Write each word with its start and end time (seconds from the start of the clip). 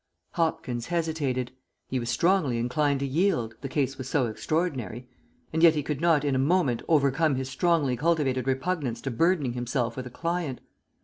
Hopkins 0.31 0.87
hesitated. 0.87 1.51
He 1.87 1.99
was 1.99 2.09
strongly 2.09 2.57
inclined 2.57 2.99
to 3.01 3.05
yield, 3.05 3.53
the 3.61 3.69
cause 3.69 3.99
was 3.99 4.09
so 4.09 4.25
extraordinary, 4.25 5.07
and 5.53 5.61
yet 5.61 5.75
he 5.75 5.83
could 5.83 6.01
not 6.01 6.25
in 6.25 6.33
a 6.33 6.39
moment 6.39 6.81
overcome 6.87 7.35
his 7.35 7.49
strongly 7.51 7.95
cultivated 7.95 8.47
repugnance 8.47 8.99
to 9.01 9.11
burdening 9.11 9.53
himself 9.53 9.95
with 9.95 10.07
a 10.07 10.09
client. 10.09 10.59